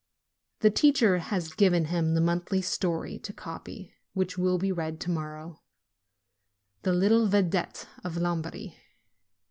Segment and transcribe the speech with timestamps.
[0.61, 5.11] The teacher has given him the monthly story to copy, which will be read to
[5.11, 5.61] morrow,
[6.81, 8.77] The Little Vidette of Lombardy.